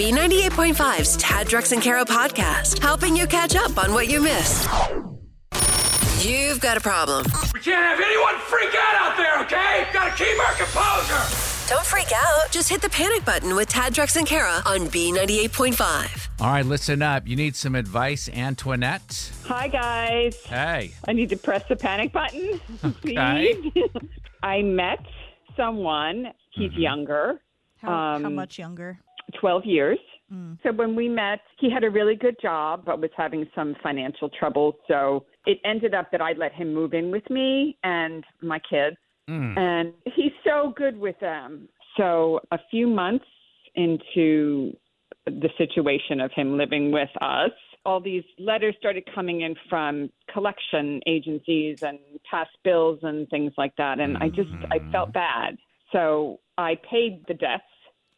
[0.00, 4.66] B98.5's Tad Drex and Kara podcast, helping you catch up on what you missed.
[6.26, 7.26] You've got a problem.
[7.52, 9.88] We can't have anyone freak out out there, okay?
[9.92, 11.68] Gotta keep our composure.
[11.68, 12.50] Don't freak out.
[12.50, 16.28] Just hit the panic button with Tad Drex and Kara on B98.5.
[16.40, 17.28] All right, listen up.
[17.28, 19.30] You need some advice, Antoinette?
[19.44, 20.34] Hi, guys.
[20.46, 20.94] Hey.
[21.06, 22.58] I need to press the panic button,
[23.04, 23.54] Okay.
[23.74, 23.84] please.
[24.42, 25.00] I met
[25.58, 26.28] someone.
[26.52, 27.42] He's younger,
[27.82, 28.98] How, how Um, much younger?
[29.40, 29.98] 12 years.
[30.32, 30.58] Mm.
[30.62, 34.28] So when we met, he had a really good job, but was having some financial
[34.28, 34.76] trouble.
[34.86, 38.96] So it ended up that I let him move in with me and my kids.
[39.28, 39.58] Mm.
[39.58, 41.68] And he's so good with them.
[41.96, 43.24] So a few months
[43.74, 44.72] into
[45.26, 47.50] the situation of him living with us,
[47.84, 51.98] all these letters started coming in from collection agencies and
[52.30, 54.00] past bills and things like that.
[54.00, 55.14] And I just, I felt mm.
[55.14, 55.56] bad.
[55.92, 57.64] So I paid the debts.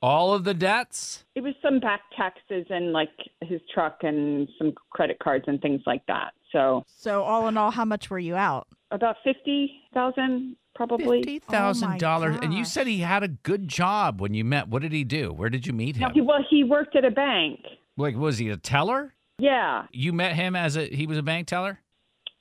[0.02, 1.24] All of the debts?
[1.36, 3.10] It was some back taxes and like
[3.42, 6.32] his truck and some credit cards and things like that.
[6.50, 8.66] So So all in all, how much were you out?
[8.90, 11.22] about 50,000 probably.
[11.24, 12.42] $50,000.
[12.42, 14.68] and you oh said he had a good job when you met.
[14.68, 15.32] What did he do?
[15.32, 16.12] Where did you meet No, him?
[16.14, 17.60] he, well, he worked at a bank.
[17.96, 19.14] like, was he a teller?
[19.38, 19.86] Yeah.
[19.92, 21.78] You met him as a, he was a bank teller?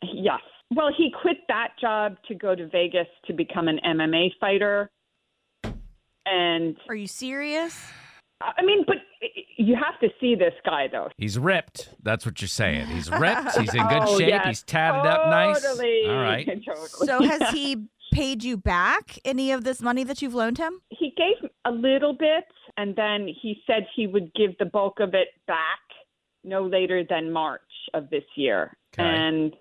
[0.04, 0.40] Yes.
[0.76, 4.90] Well, he quit that job to go to Vegas to become an MMA fighter.
[6.32, 7.78] And Are you serious?
[8.42, 8.96] I mean, but
[9.58, 11.10] you have to see this guy though.
[11.18, 11.90] He's ripped.
[12.02, 12.88] That's what you're saying.
[12.88, 13.58] He's ripped.
[13.60, 14.30] He's in good Oh, shape.
[14.30, 14.48] yes.
[14.48, 15.64] He's tatted up nice.
[15.66, 15.78] All
[16.18, 16.46] right.
[16.66, 16.88] Totally.
[17.08, 20.82] So has he paid you back any of this money that you've loaned him?
[20.90, 22.46] he gave a little bit,
[22.78, 25.80] and then he said he would give the bulk of it back
[26.44, 27.62] no later than March
[27.94, 28.76] of this year.
[28.94, 29.04] Okay.
[29.08, 29.54] And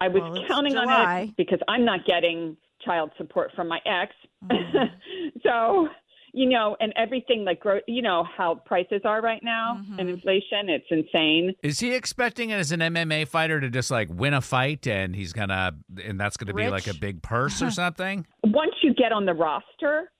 [0.00, 3.78] I was Well, it's counting on it because I'm not getting child support from my
[3.86, 4.12] ex.
[4.44, 4.90] Mm.
[5.44, 5.88] so,
[6.32, 9.98] you know, and everything like, gro- you know, how prices are right now Mm-hmm.
[9.98, 11.54] and inflation, it's insane.
[11.62, 15.32] Is he expecting as an MMA fighter to just like win a fight and he's
[15.32, 15.72] gonna
[16.04, 18.26] and that's gonna be like a big purse or something?
[18.44, 20.10] Once you get on the roster,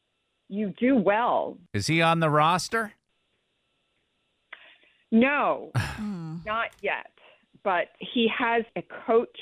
[0.48, 1.56] you do well.
[1.72, 2.92] Is he on the roster?
[5.10, 5.72] No,
[6.46, 7.06] not yet.
[7.64, 9.38] But he has a coach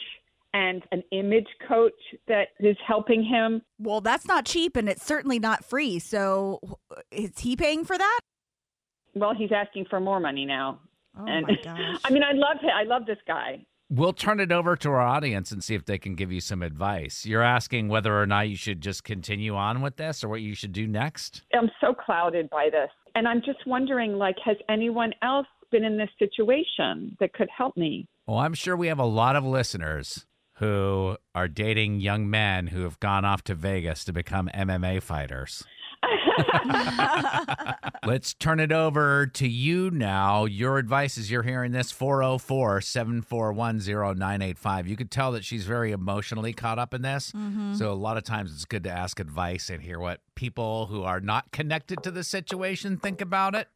[0.53, 1.93] and an image coach
[2.29, 3.63] that is helping him.
[3.79, 5.99] Well, that's not cheap and it's certainly not free.
[5.99, 6.61] So
[7.11, 8.21] is he paying for that?
[9.15, 10.81] Well, he's asking for more money now.
[11.19, 12.01] Oh and my gosh.
[12.05, 12.71] I mean, I love him.
[12.75, 13.65] I love this guy.
[13.93, 16.63] We'll turn it over to our audience and see if they can give you some
[16.63, 17.27] advice.
[17.27, 20.55] You're asking whether or not you should just continue on with this or what you
[20.55, 21.43] should do next?
[21.53, 22.91] I'm so clouded by this.
[23.17, 27.77] And I'm just wondering like has anyone else been in this situation that could help
[27.77, 28.07] me?
[28.29, 30.25] Well, I'm sure we have a lot of listeners
[30.61, 35.65] who are dating young men who have gone off to Vegas to become MMA fighters.
[38.07, 40.45] Let's turn it over to you now.
[40.45, 44.87] Your advice is you're hearing this 404 741 0985.
[44.87, 47.33] You could tell that she's very emotionally caught up in this.
[47.33, 47.75] Mm-hmm.
[47.75, 51.05] So, a lot of times it's good to ask advice and hear what people who
[51.05, 53.69] are not connected to the situation think about it.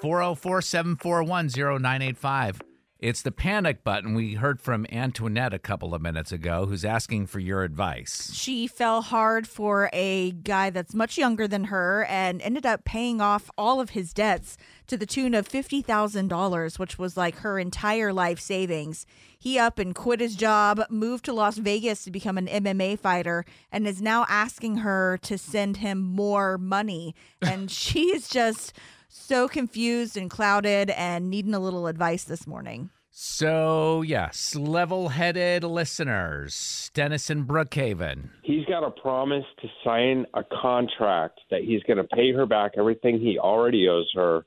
[0.00, 2.62] 404 741 0985.
[3.02, 4.14] It's the panic button.
[4.14, 8.30] We heard from Antoinette a couple of minutes ago who's asking for your advice.
[8.32, 13.20] She fell hard for a guy that's much younger than her and ended up paying
[13.20, 18.12] off all of his debts to the tune of $50,000, which was like her entire
[18.12, 19.04] life savings.
[19.36, 23.44] He up and quit his job, moved to Las Vegas to become an MMA fighter,
[23.72, 27.16] and is now asking her to send him more money.
[27.40, 28.72] And she's just
[29.12, 32.90] so confused and clouded and needing a little advice this morning.
[33.10, 38.30] So, yes, level headed listeners, Denison Brookhaven.
[38.42, 42.72] he's got a promise to sign a contract that he's going to pay her back
[42.78, 44.46] everything he already owes her,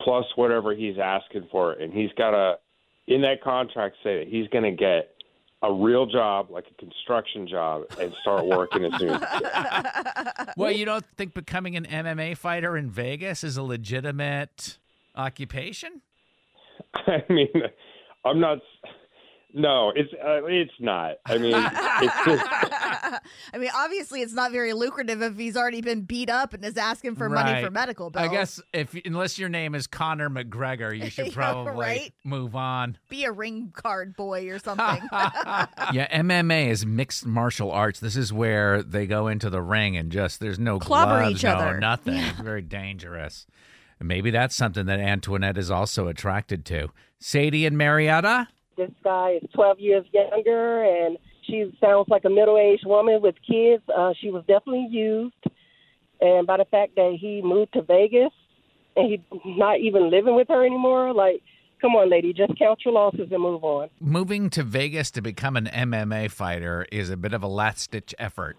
[0.00, 1.74] plus whatever he's asking for.
[1.74, 2.58] And he's got to,
[3.06, 5.11] in that contract, say that he's going to get
[5.62, 9.22] a real job, like a construction job, and start working as soon as.
[10.56, 14.76] Well, you don't think becoming an MMA fighter in Vegas is a legitimate
[15.14, 16.02] occupation?
[16.94, 17.48] I mean,
[18.24, 18.58] I'm not.
[19.54, 21.16] No, it's uh, it's not.
[21.26, 22.44] I mean, it's just
[23.52, 26.76] I mean, obviously, it's not very lucrative if he's already been beat up and is
[26.78, 28.26] asking for money for medical bills.
[28.26, 32.14] I guess if unless your name is Conor McGregor, you should Yeah, probably right.
[32.24, 32.96] move on.
[33.10, 35.02] be a ring card boy or something.
[35.12, 38.00] yeah, MMA is mixed martial arts.
[38.00, 41.44] This is where they go into the ring and just there's no Clobber gloves, each
[41.44, 41.78] no other.
[41.78, 42.14] nothing.
[42.14, 43.46] It's very dangerous.
[43.98, 46.88] And maybe that's something that Antoinette is also attracted to.
[47.20, 48.48] Sadie and Marietta.
[48.76, 53.82] This guy is 12 years younger, and she sounds like a middle-aged woman with kids.
[53.94, 55.34] Uh, she was definitely used,
[56.20, 58.32] and by the fact that he moved to Vegas,
[58.96, 61.12] and he's not even living with her anymore.
[61.12, 61.42] Like,
[61.80, 63.88] come on, lady, just count your losses and move on.
[64.00, 68.14] Moving to Vegas to become an MMA fighter is a bit of a last ditch
[68.18, 68.56] effort.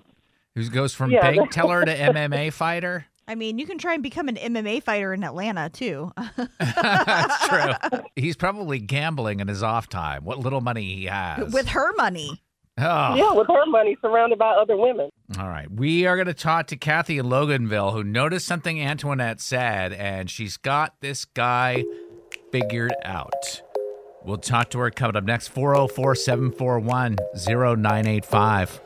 [0.55, 3.05] Who goes from Yeah, bank teller to MMA fighter?
[3.27, 6.11] I mean, you can try and become an MMA fighter in Atlanta too.
[6.59, 7.99] That's true.
[8.15, 10.25] He's probably gambling in his off time.
[10.25, 11.53] What little money he has.
[11.53, 12.41] With her money.
[12.77, 13.15] oh.
[13.15, 15.09] Yeah, with her money surrounded by other women.
[15.39, 15.71] All right.
[15.71, 20.29] We are going to talk to Kathy in Loganville, who noticed something Antoinette said, and
[20.29, 21.85] she's got this guy
[22.51, 23.61] figured out.
[24.25, 27.17] We'll talk to her coming up next 404 741
[27.47, 28.81] 0985.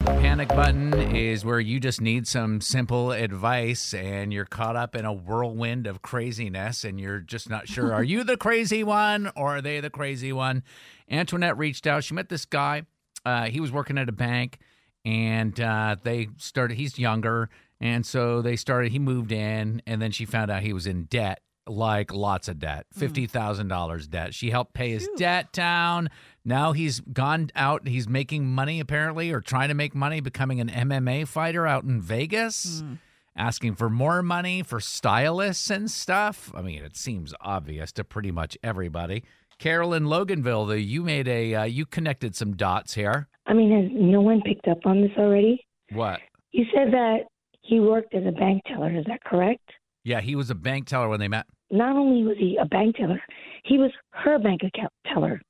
[0.00, 5.04] Panic button is where you just need some simple advice and you're caught up in
[5.04, 9.56] a whirlwind of craziness and you're just not sure are you the crazy one or
[9.56, 10.62] are they the crazy one?
[11.10, 12.04] Antoinette reached out.
[12.04, 12.82] She met this guy.
[13.24, 14.58] Uh, he was working at a bank
[15.04, 17.50] and uh, they started, he's younger.
[17.80, 21.04] And so they started, he moved in and then she found out he was in
[21.04, 24.34] debt like lots of debt, $50,000 debt.
[24.34, 26.08] She helped pay his debt down.
[26.48, 27.86] Now he's gone out.
[27.86, 32.00] He's making money apparently, or trying to make money, becoming an MMA fighter out in
[32.00, 32.82] Vegas,
[33.36, 36.50] asking for more money for stylists and stuff.
[36.54, 39.24] I mean, it seems obvious to pretty much everybody.
[39.58, 43.28] Carolyn Loganville, though, you made a, uh, you connected some dots here.
[43.46, 45.66] I mean, has no one picked up on this already?
[45.92, 46.20] What?
[46.52, 47.24] You said that
[47.60, 48.96] he worked as a bank teller.
[48.96, 49.68] Is that correct?
[50.02, 51.44] Yeah, he was a bank teller when they met.
[51.70, 53.20] Not only was he a bank teller,
[53.64, 55.42] he was her bank account teller.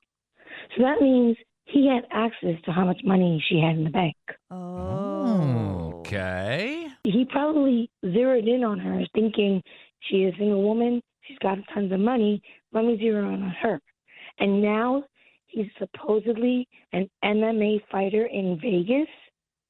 [0.75, 4.15] So that means he had access to how much money she had in the bank.
[4.49, 5.93] Oh.
[5.99, 6.87] Okay.
[7.03, 9.61] He probably zeroed in on her, thinking
[10.01, 11.01] she is a single woman.
[11.21, 12.41] She's got tons of money.
[12.73, 13.79] Let me zero in on her.
[14.39, 15.03] And now
[15.47, 19.07] he's supposedly an MMA fighter in Vegas.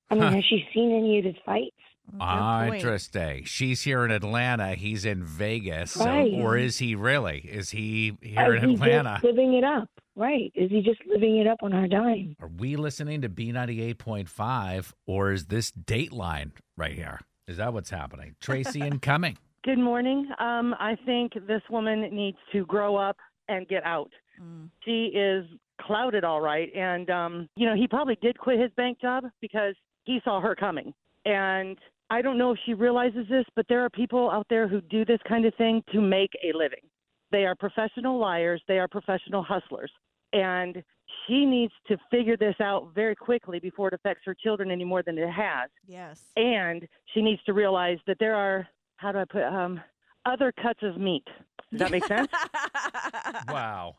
[0.10, 0.32] I mean, Huh.
[0.32, 1.76] has she seen any of his fights?
[2.20, 2.76] Ah, point.
[2.76, 3.44] interesting.
[3.46, 4.74] She's here in Atlanta.
[4.76, 5.92] He's in Vegas.
[5.92, 7.40] So, or is he really?
[7.40, 9.12] Is he here here is in he Atlanta?
[9.16, 9.90] just living it up?
[10.20, 10.52] Right.
[10.54, 12.36] Is he just living it up on our dime?
[12.42, 17.22] Are we listening to B98.5 or is this Dateline right here?
[17.48, 18.36] Is that what's happening?
[18.42, 19.38] Tracy incoming.
[19.64, 20.28] Good morning.
[20.38, 23.16] Um, I think this woman needs to grow up
[23.48, 24.12] and get out.
[24.42, 24.70] Mm.
[24.84, 25.46] She is
[25.82, 26.70] clouded all right.
[26.76, 30.54] And, um, you know, he probably did quit his bank job because he saw her
[30.54, 30.94] coming.
[31.24, 31.78] And
[32.10, 35.06] I don't know if she realizes this, but there are people out there who do
[35.06, 36.84] this kind of thing to make a living.
[37.32, 39.92] They are professional liars, they are professional hustlers.
[40.34, 40.84] And
[41.28, 45.02] she needs to figure this out very quickly before it affects her children any more
[45.04, 46.22] than it has Yes.
[46.36, 48.68] and she needs to realize that there are
[48.98, 49.82] how do I put um
[50.26, 51.26] other cuts of meat.
[51.72, 52.30] Does that make sense?
[53.50, 53.96] Wow.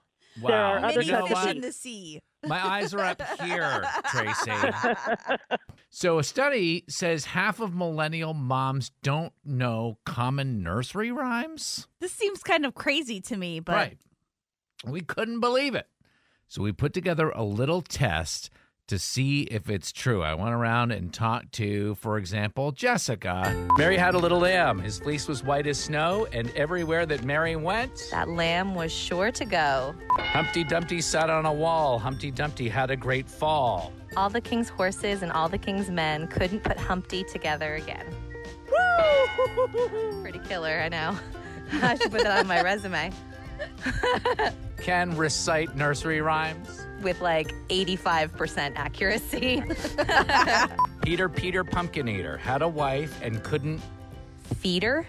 [0.47, 0.88] There are Wow.
[0.88, 2.21] other You Many know fish in the sea.
[2.47, 4.53] My eyes are up here, Tracy.
[5.93, 11.88] So, a study says half of millennial moms don't know common nursery rhymes.
[12.00, 13.99] This seems kind of crazy to me, but right.
[14.87, 15.88] We couldn't believe it.
[16.50, 18.50] So, we put together a little test
[18.88, 20.20] to see if it's true.
[20.20, 23.69] I went around and talked to, for example, Jessica.
[23.79, 24.81] Mary had a little lamb.
[24.81, 29.31] His fleece was white as snow, and everywhere that Mary went, That lamb was sure
[29.31, 29.94] to go.
[30.19, 32.00] Humpty Dumpty sat on a wall.
[32.00, 33.93] Humpty Dumpty had a great fall.
[34.17, 38.06] All the king's horses and all the king's men couldn't put Humpty together again.
[38.69, 40.20] Woo!
[40.23, 41.17] Pretty killer, I know.
[41.75, 43.12] I should put that on my resume
[44.80, 46.87] Can recite nursery rhymes.
[47.02, 49.62] with like 85% accuracy.
[51.02, 53.80] Peter Peter Pumpkin Eater had a wife and couldn't
[54.60, 55.06] Feeder,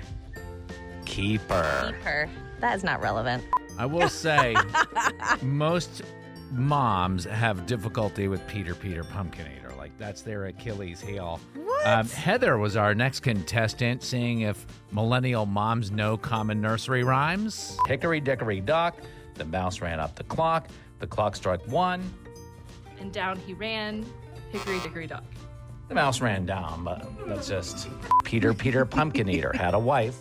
[1.05, 1.91] keep her.
[1.91, 2.29] keep her.
[2.59, 3.43] That is not relevant.
[3.77, 4.55] I will say,
[5.41, 6.03] most
[6.51, 9.73] moms have difficulty with Peter Peter Pumpkin Eater.
[9.77, 11.39] Like that's their Achilles heel.
[11.55, 11.87] What?
[11.87, 17.77] Um, Heather was our next contestant, seeing if millennial moms know common nursery rhymes.
[17.87, 18.95] Hickory dickory dock.
[19.35, 20.67] The mouse ran up the clock.
[20.99, 22.01] The clock struck one.
[22.99, 24.05] and down he ran,
[24.51, 25.23] hickory dickory dock.
[25.87, 27.87] The mouse ran down, but that's just
[28.23, 30.17] Peter Peter Pumpkin Eater had a wife.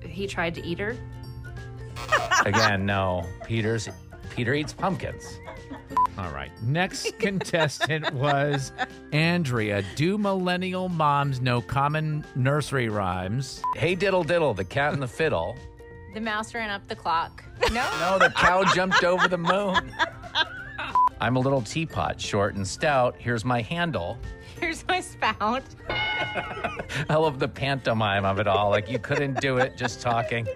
[0.00, 0.96] He tried to eat her.
[2.46, 3.24] Again, no.
[3.46, 3.88] Peter's
[4.30, 5.38] Peter eats pumpkins.
[6.18, 6.50] All right.
[6.62, 8.72] Next contestant was
[9.12, 9.82] Andrea.
[9.96, 13.62] Do millennial moms know common nursery rhymes?
[13.76, 15.56] Hey diddle diddle, the cat and the fiddle.
[16.14, 17.44] The mouse ran up the clock.
[17.72, 17.88] No.
[18.00, 19.92] No, the cow jumped over the moon.
[21.20, 23.14] I'm a little teapot, short and stout.
[23.18, 24.18] Here's my handle.
[24.60, 25.62] Here's my spout.
[25.88, 28.68] I love the pantomime of it all.
[28.70, 30.48] Like you couldn't do it just talking.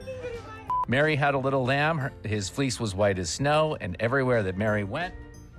[0.89, 1.99] Mary had a little lamb.
[1.99, 5.15] Her- His fleece was white as snow, and everywhere that Mary went,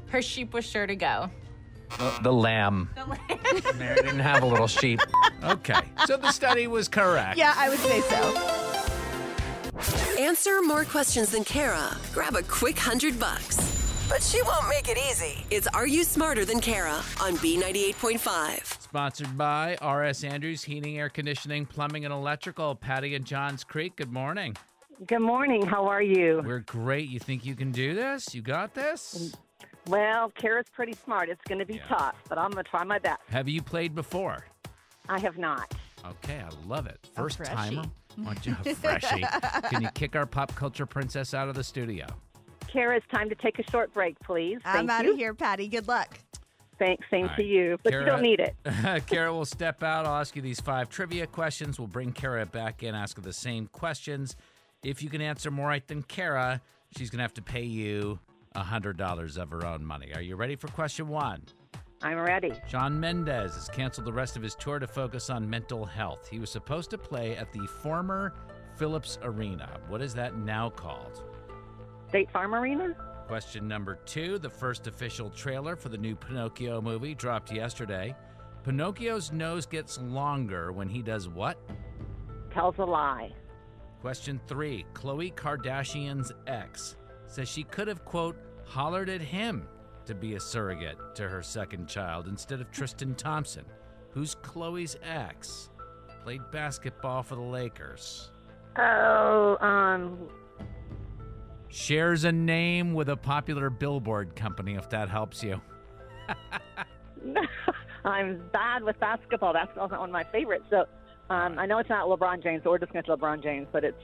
[0.10, 1.30] Her sheep was sure to go.
[2.22, 2.90] The, lamb.
[2.96, 3.78] the lamb.
[3.80, 5.00] Mary didn't have a little sheep.
[5.44, 5.80] Okay.
[6.08, 7.38] So the study was correct.
[7.38, 8.67] Yeah, I would say so.
[10.20, 11.96] Answer more questions than Kara.
[12.14, 13.58] Grab a quick hundred bucks.
[14.10, 15.46] But she won't make it easy.
[15.52, 18.82] It's Are You Smarter Than Kara on B98.5.
[18.82, 22.74] Sponsored by RS Andrews Heating, Air Conditioning, Plumbing, and Electrical.
[22.76, 24.56] Patty and Johns Creek, good morning.
[25.06, 25.64] Good morning.
[25.66, 26.42] How are you?
[26.44, 27.10] We're great.
[27.10, 28.34] You think you can do this?
[28.34, 29.36] You got this?
[29.88, 31.30] Well, Kara's pretty smart.
[31.30, 31.88] It's going to be Yeah.
[31.88, 33.20] tough, but I'm going to try my best.
[33.30, 34.46] Have you played before?
[35.10, 35.72] I have not.
[36.06, 36.98] Okay, I love it.
[37.16, 37.84] First timer.
[38.18, 39.24] Want you freshie?
[39.70, 42.06] Can you kick our pop culture princess out of the studio?
[42.68, 44.60] Kara, it's time to take a short break, please.
[44.66, 45.12] I'm Thank out you.
[45.14, 45.68] of here, Patty.
[45.68, 46.20] Good luck.
[46.80, 47.06] Thanks.
[47.10, 48.56] Same All to you, but Kara- you don't need it.
[49.08, 50.06] Kara will step out.
[50.06, 51.80] I'll ask you these five trivia questions.
[51.80, 54.36] We'll bring Kara back in, ask her the same questions.
[54.84, 56.62] If you can answer more right than Kara,
[56.96, 58.20] she's going to have to pay you
[58.56, 60.14] $100 of her own money.
[60.14, 61.44] Are you ready for question one?
[62.02, 62.54] I'm ready.
[62.68, 66.28] Shawn Mendes has canceled the rest of his tour to focus on mental health.
[66.30, 68.34] He was supposed to play at the former
[68.76, 69.80] Phillips Arena.
[69.88, 71.24] What is that now called?
[72.10, 72.96] State Farm Arena?
[73.28, 78.16] Question number two The first official trailer for the new Pinocchio movie dropped yesterday.
[78.64, 81.58] Pinocchio's nose gets longer when he does what?
[82.54, 83.34] Tells a lie.
[84.02, 89.68] Question three Khloe Kardashian's ex says she could have, quote, hollered at him
[90.08, 93.66] to be a surrogate to her second child instead of Tristan Thompson,
[94.12, 95.70] who's Khloe's ex.
[96.24, 98.32] Played basketball for the Lakers.
[98.78, 100.30] Oh, um,
[101.70, 105.62] Shares a name with a popular billboard company, if that helps you.
[108.06, 109.54] I'm bad with basketball.
[109.54, 110.66] Basketball's not one of my favorites.
[110.70, 110.86] So
[111.30, 112.64] um, I know it's not LeBron James.
[112.64, 114.02] So we're just going to LeBron James, but it's.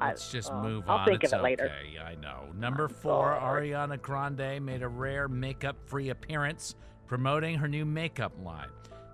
[0.00, 1.06] Let's just uh, move I'll on.
[1.06, 1.64] think it's of it later.
[1.64, 1.98] okay.
[1.98, 2.44] I know.
[2.56, 6.74] Number four, Ariana Grande made a rare makeup free appearance
[7.06, 8.68] promoting her new makeup line.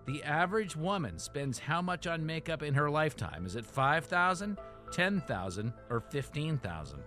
[0.07, 3.47] The average woman spends how much on makeup in her lifetime?
[3.47, 4.59] Is it 5000
[4.93, 6.99] 10000 or 15000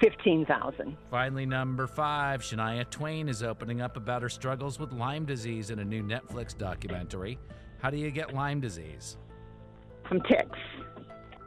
[0.00, 0.94] Fifteen thousand.
[1.10, 5.78] Finally, number five, Shania Twain is opening up about her struggles with Lyme disease in
[5.78, 7.38] a new Netflix documentary.
[7.80, 9.16] How do you get Lyme disease?
[10.06, 10.58] From ticks.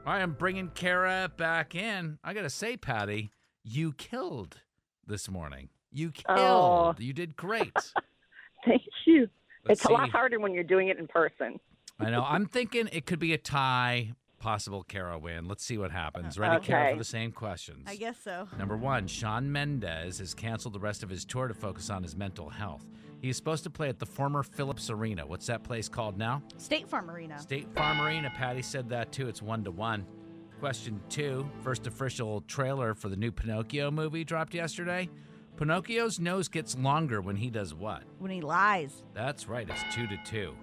[0.10, 2.18] I am bringing Kara back in.
[2.24, 3.30] I got to say, Patty,
[3.64, 4.58] you killed
[5.06, 5.70] this morning.
[5.92, 6.28] You killed.
[6.40, 6.96] Oh.
[6.98, 7.78] You did great.
[8.66, 9.30] Thank you.
[9.68, 11.60] Let's it's a lot harder when you're doing it in person.
[12.00, 12.26] I know.
[12.28, 15.48] I'm thinking it could be a tie, possible Kara win.
[15.48, 16.40] Let's see what happens.
[16.40, 17.86] Ready, uh, Kara, for the same questions.
[17.88, 18.48] I guess so.
[18.58, 22.16] Number one, Shawn Mendes has canceled the rest of his tour to focus on his
[22.16, 22.86] mental health.
[23.22, 25.28] He's supposed to play at the former Phillips Arena.
[25.28, 26.42] What's that place called now?
[26.58, 27.38] State Farm Arena.
[27.40, 28.32] State Farm Arena.
[28.36, 29.28] Patty said that too.
[29.28, 30.06] It's one to one.
[30.60, 35.10] Question two First official trailer for the new Pinocchio movie dropped yesterday.
[35.58, 38.04] Pinocchio's nose gets longer when he does what?
[38.18, 39.04] When he lies.
[39.14, 40.56] That's right, it's two to two.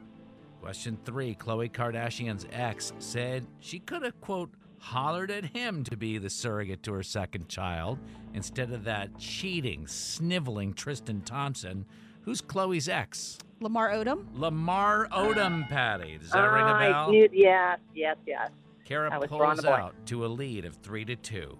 [0.66, 6.18] Question three Khloe Kardashian's ex said she could have, quote, hollered at him to be
[6.18, 8.00] the surrogate to her second child
[8.34, 11.86] instead of that cheating, sniveling Tristan Thompson,
[12.22, 13.38] who's Khloe's ex.
[13.60, 14.26] Lamar Odom.
[14.34, 16.18] Lamar Odom, Patty.
[16.18, 17.12] Does that ring a I bell?
[17.12, 18.50] knew- yes, yes, yes.
[18.84, 21.56] Kara I was drawing pulls out to a lead of three to two.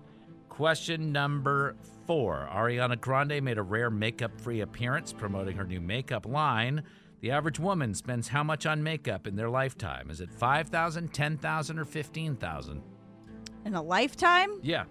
[0.49, 1.77] Question number
[2.09, 6.83] four Ariana Grande made a rare makeup free appearance promoting her new makeup line.
[7.21, 10.11] The average woman spends how much on makeup in their lifetime?
[10.11, 12.83] Is it 5000 10000 or 15000
[13.65, 14.51] In a lifetime?
[14.63, 14.85] Yeah.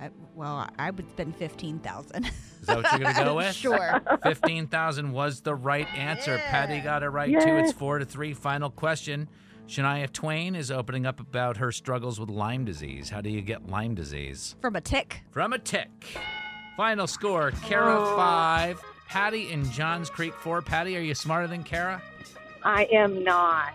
[0.00, 3.54] I, well, I would spend 15000 Is that what you're going to go with?
[3.54, 4.00] Sure.
[4.22, 6.38] 15,000 was the right answer.
[6.38, 7.56] Patty got it right, too.
[7.56, 8.32] It's four to three.
[8.34, 9.28] Final question.
[9.66, 13.10] Shania Twain is opening up about her struggles with Lyme disease.
[13.10, 14.54] How do you get Lyme disease?
[14.60, 15.22] From a tick.
[15.30, 15.90] From a tick.
[16.76, 18.16] Final score Kara Oh.
[18.16, 20.60] 5, Patty in Johns Creek 4.
[20.60, 22.02] Patty, are you smarter than Kara?
[22.62, 23.72] I am not.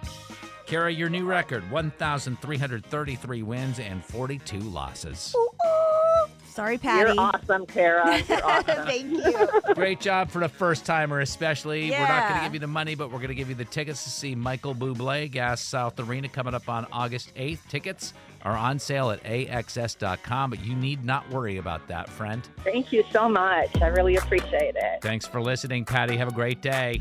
[0.67, 5.35] Kara, your new record 1,333 wins and 42 losses.
[6.53, 7.09] Sorry, Patty.
[7.13, 8.21] You're awesome, Kara.
[8.29, 8.85] You're awesome.
[8.85, 9.73] Thank you.
[9.73, 11.89] Great job for the first timer, especially.
[11.89, 12.01] Yeah.
[12.01, 13.65] We're not going to give you the money, but we're going to give you the
[13.65, 17.59] tickets to see Michael Bublé, Gas South Arena, coming up on August 8th.
[17.69, 22.47] Tickets are on sale at AXS.com, but you need not worry about that, friend.
[22.63, 23.81] Thank you so much.
[23.81, 25.01] I really appreciate it.
[25.01, 26.17] Thanks for listening, Patty.
[26.17, 26.99] Have a great day.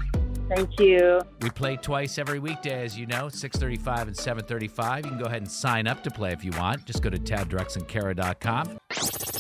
[0.55, 1.21] Thank you.
[1.41, 5.05] We play twice every weekday, as you know, 635 and 735.
[5.05, 6.85] You can go ahead and sign up to play if you want.
[6.85, 8.79] Just go to taddrexandkara.com.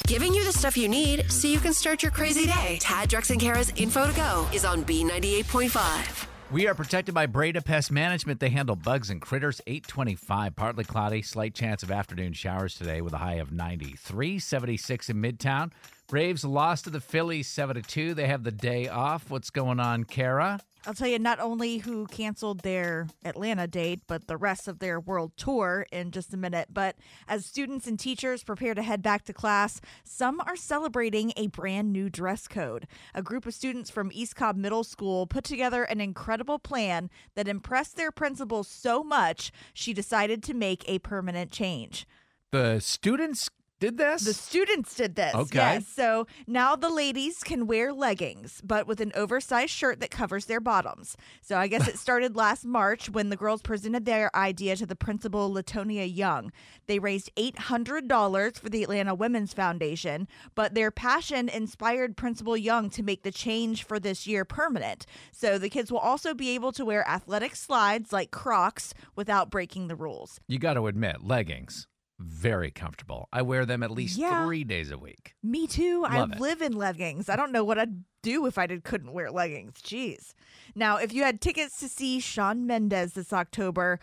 [0.06, 2.78] Giving you the stuff you need so you can start your crazy day.
[2.80, 6.26] Tad, Drex, and Kara's info to go is on B98.5.
[6.50, 8.40] We are protected by Breda Pest Management.
[8.40, 9.62] They handle bugs and critters.
[9.66, 15.08] 825, partly cloudy, slight chance of afternoon showers today with a high of 93, 76
[15.08, 15.72] in Midtown.
[16.08, 18.12] Braves lost to the Phillies 7 to 2.
[18.12, 19.30] They have the day off.
[19.30, 20.60] What's going on, Kara?
[20.84, 24.98] I'll tell you not only who canceled their Atlanta date, but the rest of their
[24.98, 26.68] world tour in just a minute.
[26.72, 26.96] But
[27.28, 31.92] as students and teachers prepare to head back to class, some are celebrating a brand
[31.92, 32.88] new dress code.
[33.14, 37.46] A group of students from East Cobb Middle School put together an incredible plan that
[37.46, 42.08] impressed their principal so much she decided to make a permanent change.
[42.50, 43.48] The students
[43.82, 44.22] did this?
[44.22, 45.34] The students did this.
[45.34, 45.58] Okay.
[45.58, 45.88] Yes.
[45.88, 50.60] So now the ladies can wear leggings, but with an oversized shirt that covers their
[50.60, 51.16] bottoms.
[51.40, 54.94] So I guess it started last March when the girls presented their idea to the
[54.94, 56.52] principal, Latonia Young.
[56.86, 63.02] They raised $800 for the Atlanta Women's Foundation, but their passion inspired Principal Young to
[63.02, 65.06] make the change for this year permanent.
[65.32, 69.88] So the kids will also be able to wear athletic slides like Crocs without breaking
[69.88, 70.38] the rules.
[70.46, 71.88] You got to admit, leggings,
[72.22, 73.28] very comfortable.
[73.32, 74.44] I wear them at least Yeah.
[74.44, 75.34] three days a week.
[75.42, 76.02] Me too.
[76.02, 76.40] Love I it.
[76.40, 77.28] live in leggings.
[77.28, 79.80] I don't know what I'd do if I did, couldn't wear leggings.
[79.82, 80.34] Jeez.
[80.74, 83.98] Now, if you had tickets to see Shawn Mendes this October,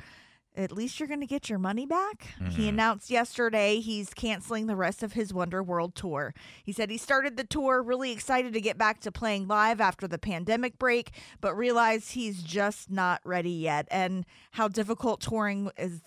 [0.57, 2.27] at least you're going to get your money back.
[2.49, 2.69] He Mhm.
[2.69, 6.33] announced yesterday he's canceling the rest of his Wonder World tour.
[6.63, 10.05] He said he started the tour really excited to get back to playing live after
[10.07, 16.01] the pandemic break, but realized he's just not ready yet and how difficult touring is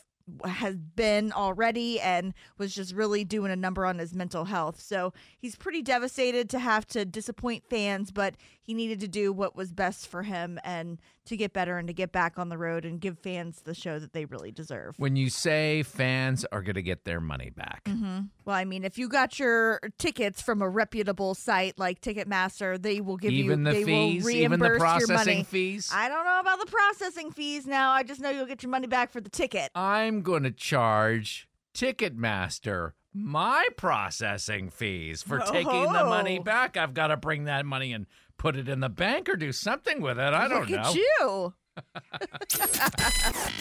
[0.44, 4.80] has been already and was just really doing a number on his mental health.
[4.80, 9.56] So he's pretty devastated to have to disappoint fans, but he needed to do what
[9.56, 12.84] was best for him and to get better and to get back on the road
[12.84, 14.94] and give fans the show that they really deserve.
[14.98, 18.84] When you say fans are going to get their money back, hmm Well, I mean,
[18.84, 23.60] if you got your tickets from a reputable site like Ticketmaster, they will give Even
[23.60, 25.44] you the they fees, will even the reimburse your processing money.
[25.44, 25.90] fees?
[25.92, 27.92] I don't know about the processing fees now.
[27.92, 29.70] I just know you'll get your money back for the ticket.
[29.74, 36.42] I'm going to charge Ticketmaster my processing fees for taking the money Oh.
[36.42, 36.78] back.
[36.78, 38.06] I've got to bring that money and
[38.38, 40.34] put it in the bank or do something with it.
[40.34, 40.78] I don't Look know.
[40.78, 41.54] at you.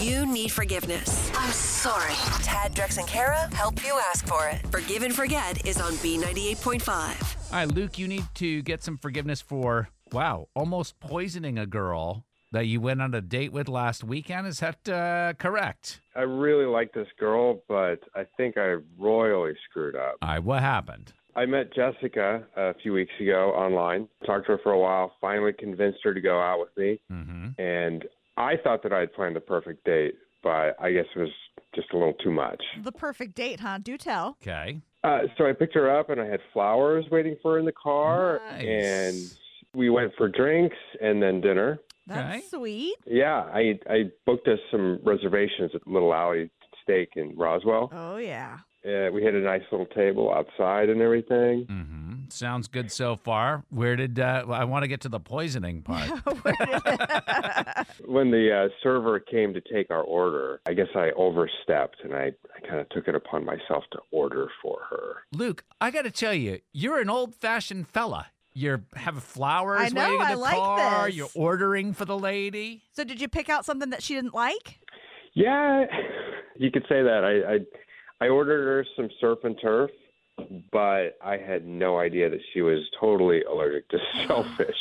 [0.00, 1.30] You need forgiveness.
[1.34, 2.14] I'm sorry.
[2.42, 4.66] Tad, Drex, and Kara help you ask for it.
[4.70, 7.52] Forgive and Forget is on B98.5.
[7.52, 12.26] All right, Luke, you need to get some forgiveness for, wow, almost poisoning a girl
[12.52, 14.46] that you went on a date with last weekend.
[14.46, 16.00] Is that uh, correct?
[16.14, 20.16] I really like this girl, but I think I royally screwed up.
[20.22, 21.12] All right, what happened?
[21.36, 25.52] I met Jessica a few weeks ago online, talked to her for a while, finally
[25.52, 27.00] convinced her to go out with me.
[27.10, 27.60] Mm-hmm.
[27.60, 28.04] And
[28.36, 31.30] I thought that I had planned the perfect date, but I guess it was
[31.74, 32.62] just a little too much.
[32.82, 33.78] The perfect date, huh?
[33.82, 34.36] Do tell.
[34.42, 34.80] Okay.
[35.02, 37.72] Uh, so I picked her up, and I had flowers waiting for her in the
[37.72, 38.64] car, Nice.
[38.64, 39.16] and
[39.74, 41.80] we went for drinks and then dinner.
[42.06, 42.94] That's sweet.
[43.06, 46.50] Yeah, I I booked us some reservations at Little Alley
[46.82, 47.90] Steak in Roswell.
[47.92, 48.58] Oh yeah.
[48.86, 51.66] Uh, we had a nice little table outside and everything.
[51.66, 52.12] Mm-hmm.
[52.28, 53.64] Sounds good so far.
[53.70, 56.10] Where did uh, I want to get to the poisoning part?
[58.06, 62.32] When the uh, server came to take our order, I guess I overstepped and I,
[62.54, 65.24] I kind of took it upon myself to order for her.
[65.32, 68.26] Luke, I got to tell you, you're an old-fashioned fella.
[68.52, 71.06] You have flowers I know, waiting in I the like car.
[71.06, 71.16] this.
[71.16, 72.82] You're ordering for the lady.
[72.92, 74.78] So did you pick out something that she didn't like?
[75.32, 75.84] Yeah,
[76.56, 77.24] you could say that.
[77.24, 77.58] I, I
[78.20, 79.90] I ordered her some surf and turf,
[80.72, 84.76] but I had no idea that she was totally allergic to shellfish.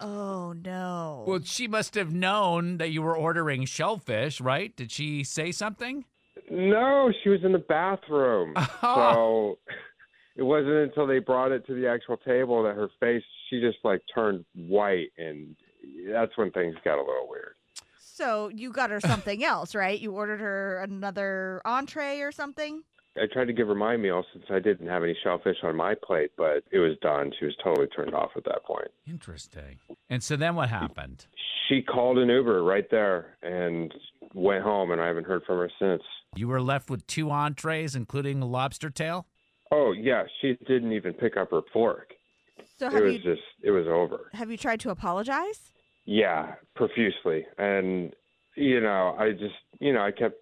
[0.00, 1.24] Oh no.
[1.26, 4.74] Well, she must have known that you were ordering shellfish, right?
[4.74, 6.04] Did she say something?
[6.50, 8.54] No, she was in the bathroom.
[8.80, 9.58] So
[10.36, 13.78] it wasn't until they brought it to the actual table that her face she just
[13.84, 15.54] like turned white and
[16.10, 17.54] that's when things got a little weird.
[18.20, 19.98] So you got her something else, right?
[19.98, 22.82] You ordered her another entree or something?
[23.16, 25.94] I tried to give her my meal since I didn't have any shellfish on my
[25.94, 27.32] plate, but it was done.
[27.38, 28.88] She was totally turned off at that point.
[29.06, 29.78] Interesting.
[30.10, 31.26] And so then what happened?
[31.68, 33.92] She called an Uber right there and
[34.34, 36.02] went home, and I haven't heard from her since.
[36.36, 39.26] You were left with two entrees, including a lobster tail?
[39.72, 42.12] Oh yeah, she didn't even pick up her fork.
[42.78, 44.30] So it was you just it was over.
[44.34, 45.72] have you tried to apologize?
[46.10, 47.46] Yeah, profusely.
[47.56, 48.12] And
[48.56, 50.40] you know, I just you know, I kept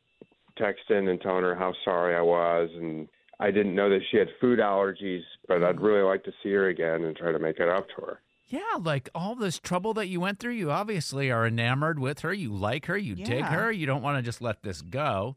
[0.59, 3.07] texting and telling her how sorry I was and
[3.39, 6.69] I didn't know that she had food allergies, but I'd really like to see her
[6.69, 8.21] again and try to make it up to her.
[8.47, 12.33] Yeah, like all this trouble that you went through, you obviously are enamored with her.
[12.33, 13.71] You like her, you dig her.
[13.71, 15.37] You don't want to just let this go.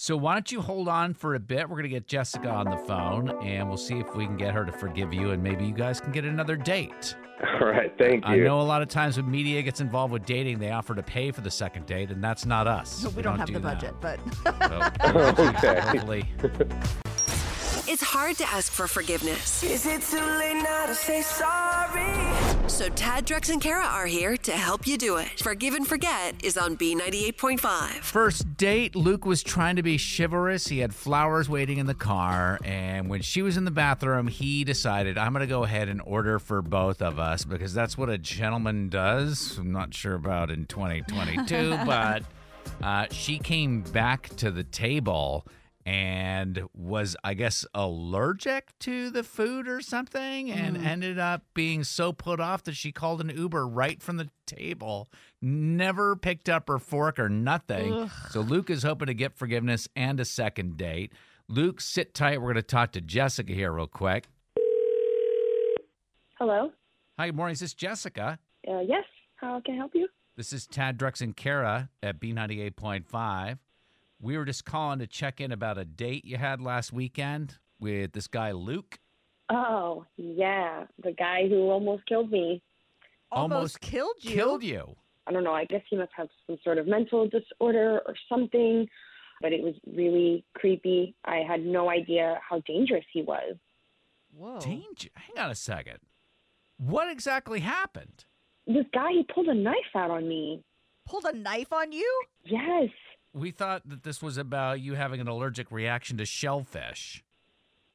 [0.00, 1.68] So why don't you hold on for a bit?
[1.68, 4.54] We're going to get Jessica on the phone and we'll see if we can get
[4.54, 7.16] her to forgive you and maybe you guys can get another date.
[7.60, 8.30] All right, thank you.
[8.30, 11.02] I know a lot of times when media gets involved with dating, they offer to
[11.02, 13.12] pay for the second date, and that's not us.
[13.16, 14.00] we, don't, have do the that.
[14.00, 16.22] budget, but So, Okay.
[17.92, 19.64] it's hard to ask for forgiveness.
[19.64, 22.47] Is it too late now to say sorry?
[22.68, 25.40] So Tad, Drex, and Kara are here to help you do it.
[25.40, 28.02] Forgive and Forget is on B98.5.
[28.02, 30.68] First date, Luke was trying to be chivalrous.
[30.68, 34.64] He had flowers waiting in the car, and when she was in the bathroom, he
[34.64, 38.10] decided, I'm going to go ahead and order for both of us because that's what
[38.10, 39.56] a gentleman does.
[39.56, 42.22] I'm not sure about in 2022, but
[42.82, 45.46] uh, she came back to the table
[45.88, 50.84] and was, I guess, allergic to the food or something, and Mm.
[50.84, 55.08] ended up being so put off that she called an Uber right from the table.
[55.40, 57.94] Never picked up her fork or nothing.
[57.94, 58.10] Ugh.
[58.28, 61.12] So Luke is hoping to get forgiveness and a second date.
[61.48, 62.42] Luke, sit tight.
[62.42, 64.26] We're going to talk to Jessica here real quick.
[66.38, 66.70] Hello.
[67.18, 67.54] Hi, good morning.
[67.54, 68.38] Is this Jessica?
[68.70, 69.04] Uh, yes.
[69.36, 70.06] How can I help you?
[70.36, 73.58] This is Tad Drex and Kara at B98.5.
[74.20, 78.12] We were just calling to check in about a date you had last weekend with
[78.12, 78.98] this guy, Luke.
[79.50, 82.60] Oh, yeah, the guy who almost killed me.
[83.30, 84.34] Almost killed you.
[84.34, 84.96] Killed you.
[85.26, 85.54] I don't know.
[85.54, 88.88] I guess he must have some sort of mental disorder or something.
[89.40, 91.14] But it was really creepy.
[91.24, 93.54] I had no idea how dangerous he was.
[94.36, 94.58] Whoa.
[94.58, 95.10] Danger.
[95.14, 95.98] Hang on a second.
[96.76, 98.24] What exactly happened?
[98.66, 100.64] This guy, he pulled a knife out on me.
[101.06, 102.22] Pulled a knife on you?
[102.44, 102.88] Yes.
[103.34, 107.22] We thought that this was about you having an allergic reaction to shellfish.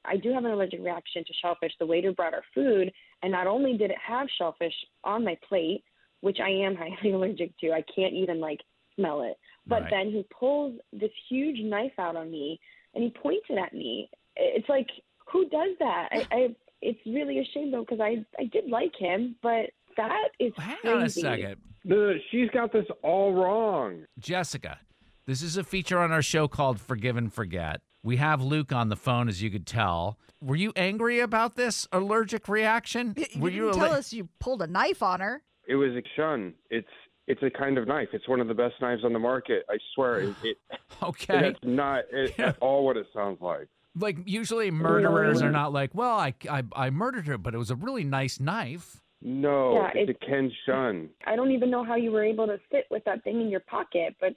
[0.06, 1.72] I do have an allergic reaction to shellfish.
[1.80, 2.92] The waiter brought our food,
[3.22, 5.84] and not only did it have shellfish on my plate,
[6.22, 8.60] which I am highly allergic to, I can't even like
[8.96, 9.38] smell it.
[9.66, 9.90] But Right.
[9.92, 12.60] then he pulls this huge knife out on me,
[12.94, 14.10] and he pointed at me.
[14.36, 14.88] It's like,
[15.32, 16.10] who does that?
[16.12, 20.30] I, I it's really a shame though, because I I did like him, but that
[20.40, 20.96] is Hang crazy.
[20.96, 21.56] on a second.
[21.86, 24.06] The, she's got this all wrong.
[24.20, 24.80] Jessica,
[25.26, 27.82] this is a feature on our show called Forgive and Forget.
[28.04, 30.18] We have Luke on the phone, as you could tell.
[30.42, 33.14] Were you angry about this allergic reaction?
[33.18, 35.42] You Were didn't you tell alle- us you pulled a knife on her.
[35.68, 36.54] It was a shun.
[36.70, 36.88] It's
[37.28, 38.10] it's a kind of knife.
[38.12, 39.64] It's one of the best knives on the market.
[39.70, 40.20] I swear.
[40.20, 40.58] It, it,
[41.04, 41.42] Okay.
[41.42, 43.68] That's not it, at all what it sounds like.
[43.98, 47.72] Like usually murderers are not like, well, I, I I murdered her, but it was
[47.72, 49.02] a really nice knife.
[49.22, 51.10] No, Yeah, it's it- a Ken shun.
[51.26, 53.62] I don't even know how you were able to sit with that thing in your
[53.62, 54.36] pocket, but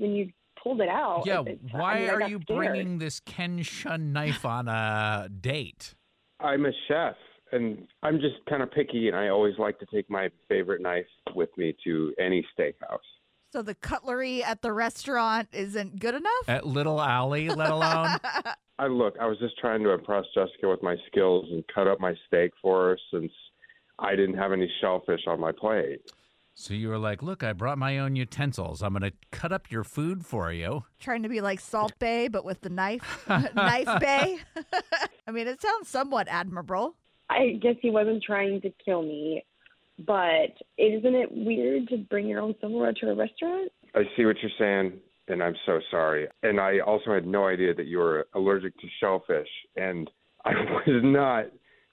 [0.00, 0.30] when you
[0.62, 2.46] pulled it out, yeah, it- it's- I why mean, I are you scared.
[2.58, 5.94] bringing this Ken Shun knife on a date?
[6.40, 7.16] I'm a chef,
[7.52, 11.06] and I'm just kind of picky, and I always like to take my favorite knife
[11.34, 12.98] with me to any steakhouse.
[13.52, 16.48] So the cutlery at the restaurant isn't good enough?
[16.48, 18.16] At Little Alley, let alone.
[18.78, 22.00] I look, I was just trying to impress Jessica with my skills and cut up
[22.00, 23.32] my steak for her since
[23.98, 26.00] I didn't have any shellfish on my plate.
[26.60, 28.82] So you were like, look, I brought my own utensils.
[28.82, 30.84] I'm going to cut up your food for you.
[30.98, 33.24] Trying to be like Salt Bae, but with the knife.
[33.28, 34.36] knife Bae.
[35.26, 36.96] I mean, it sounds somewhat admirable.
[37.30, 39.42] I guess he wasn't trying to kill me,
[40.00, 43.72] but isn't it weird to bring your own silverware to a restaurant?
[43.94, 46.28] I see what you're saying, and I'm so sorry.
[46.42, 50.10] And I also had no idea that you were allergic to shellfish, and
[50.44, 51.46] I was not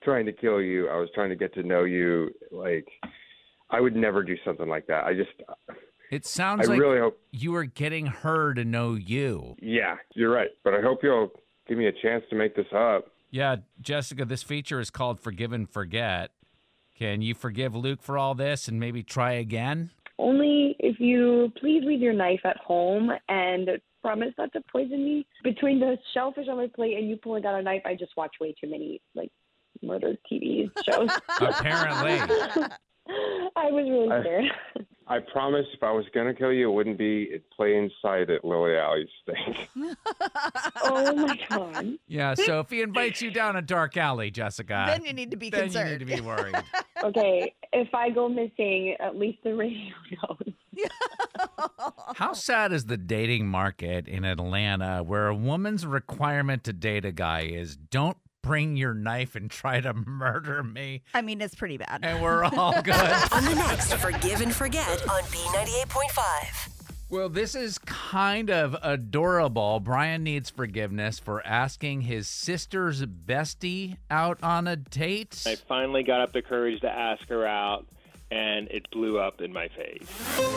[0.03, 0.89] trying to kill you.
[0.89, 2.31] I was trying to get to know you.
[2.51, 2.87] Like,
[3.69, 5.03] I would never do something like that.
[5.05, 5.29] I just,
[6.11, 7.19] It sounds I like really hope.
[7.31, 9.55] you are getting her to know you.
[9.61, 10.49] Yeah, you're right.
[10.63, 11.31] But I hope you'll
[11.67, 13.07] give me a chance to make this up.
[13.29, 16.31] Yeah, Jessica, this feature is called Forgive and Forget.
[16.97, 19.91] Can you forgive Luke for all this and maybe try again?
[20.17, 23.69] Only if you please leave your knife at home and
[24.01, 25.27] promise not to poison me.
[25.43, 28.35] Between the shellfish on my plate and you pulling out a knife, I just watch
[28.39, 29.29] way too many like
[29.83, 31.09] murder TV shows.
[31.41, 32.67] Apparently.
[33.67, 34.45] I was really I- scared.
[35.09, 38.29] I promise if I was going to kill you, it wouldn't be in plain sight
[38.29, 39.69] at Lily Alley's steak.
[40.83, 41.93] oh my god.
[42.09, 45.37] Yeah, so if he invites you down a dark alley, Jessica, then you need to
[45.37, 45.71] be concerned.
[45.71, 46.01] then concerned.
[46.01, 46.55] you need to be worried.
[47.03, 50.87] Okay, if I go missing, at least the radio knows.
[52.15, 57.11] How sad is the dating market in Atlanta where a woman's requirement to date a
[57.11, 61.03] guy is don't bring your knife and try to murder me?
[61.13, 61.99] I mean, it's pretty bad.
[62.01, 62.95] And we're all good.
[62.95, 66.69] On the next Forgive and Forget on B98.5.
[67.09, 69.79] Well, this is kind of adorable.
[69.79, 75.43] Brian needs forgiveness for asking his sister's bestie out on a date.
[75.45, 77.85] I finally got up the courage to ask her out,
[78.29, 80.05] and it blew up in my face.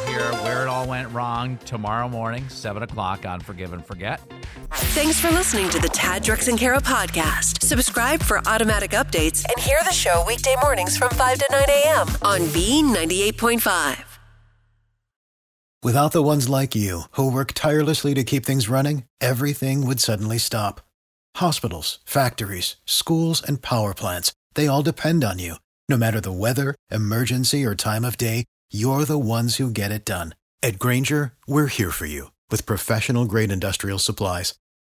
[0.09, 4.21] Here, where it all went wrong tomorrow morning, 7 o'clock on Forgive and Forget.
[4.93, 7.63] Thanks for listening to the Tad, Drex, and Kara podcast.
[7.63, 12.09] Subscribe for automatic updates and hear the show weekday mornings from 5 to 9 a.m.
[12.23, 14.05] on B98.5.
[15.85, 20.39] Without the ones like you, who work tirelessly to keep things running, everything would suddenly
[20.39, 20.81] stop.
[21.37, 25.55] Hospitals, factories, schools, and power plants, they all depend on you.
[25.89, 30.05] No matter the weather, emergency, or time of day, you're the ones who get it
[30.05, 30.35] done.
[30.65, 34.55] At Grainger, we're here for you with professional grade industrial supplies.